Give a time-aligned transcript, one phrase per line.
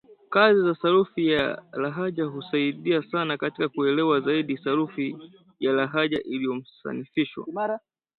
[0.29, 5.17] Kazi za sarufi ya lahaja husaidia sana katika kuelewa zaidi sarufi
[5.59, 7.47] ya lahaja iliyosanifishwa